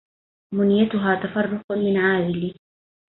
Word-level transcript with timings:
منيتها 0.55 1.15
تفرق 1.15 1.61
من 1.77 1.97
عاذلي 1.97 2.53